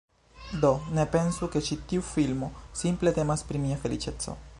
Do, 0.61 0.69
ne 0.99 1.03
pensu 1.15 1.49
ke 1.55 1.61
ĉi 1.67 1.77
tiu 1.91 2.05
filmo 2.07 2.49
simple 2.81 3.13
temas 3.19 3.45
pri 3.51 3.63
mia 3.67 3.79
feliĉeco 3.85 4.35